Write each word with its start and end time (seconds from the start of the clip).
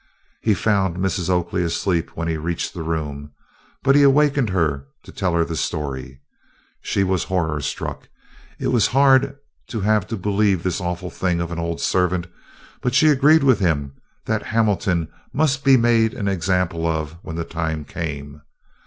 He 0.41 0.55
found 0.55 0.97
Mrs. 0.97 1.29
Oakley 1.29 1.61
asleep 1.63 2.09
when 2.17 2.27
he 2.27 2.35
reached 2.35 2.73
the 2.73 2.81
room, 2.81 3.33
but 3.83 3.93
he 3.95 4.01
awakened 4.01 4.49
her 4.49 4.87
to 5.03 5.11
tell 5.11 5.35
her 5.35 5.45
the 5.45 5.55
story. 5.55 6.19
She 6.81 7.03
was 7.03 7.25
horror 7.25 7.61
struck. 7.61 8.09
It 8.57 8.69
was 8.69 8.87
hard 8.97 9.37
to 9.67 9.81
have 9.81 10.07
to 10.07 10.17
believe 10.17 10.63
this 10.63 10.81
awful 10.81 11.11
thing 11.11 11.39
of 11.39 11.51
an 11.51 11.59
old 11.59 11.81
servant, 11.81 12.25
but 12.81 12.95
she 12.95 13.09
agreed 13.09 13.43
with 13.43 13.59
him 13.59 13.93
that 14.25 14.41
Hamilton 14.47 15.07
must 15.33 15.63
be 15.63 15.77
made 15.77 16.15
an 16.15 16.27
example 16.27 16.87
of 16.87 17.17
when 17.21 17.35
the 17.35 17.45
time 17.45 17.85
came. 17.85 18.41